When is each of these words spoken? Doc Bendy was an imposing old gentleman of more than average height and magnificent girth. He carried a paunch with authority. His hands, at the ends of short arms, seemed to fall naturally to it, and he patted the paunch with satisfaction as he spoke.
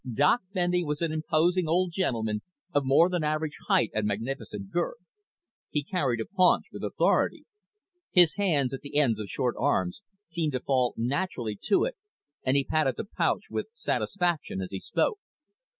Doc 0.15 0.41
Bendy 0.51 0.83
was 0.83 1.03
an 1.03 1.11
imposing 1.11 1.67
old 1.67 1.91
gentleman 1.91 2.41
of 2.73 2.83
more 2.83 3.07
than 3.07 3.23
average 3.23 3.59
height 3.67 3.91
and 3.93 4.07
magnificent 4.07 4.71
girth. 4.71 4.97
He 5.69 5.83
carried 5.83 6.19
a 6.19 6.25
paunch 6.25 6.69
with 6.71 6.83
authority. 6.83 7.45
His 8.11 8.33
hands, 8.33 8.73
at 8.73 8.81
the 8.81 8.97
ends 8.97 9.19
of 9.19 9.29
short 9.29 9.53
arms, 9.59 10.01
seemed 10.25 10.53
to 10.53 10.59
fall 10.59 10.95
naturally 10.97 11.55
to 11.65 11.83
it, 11.83 11.97
and 12.43 12.57
he 12.57 12.63
patted 12.63 12.97
the 12.97 13.05
paunch 13.05 13.51
with 13.51 13.67
satisfaction 13.75 14.59
as 14.59 14.71
he 14.71 14.79
spoke. 14.79 15.19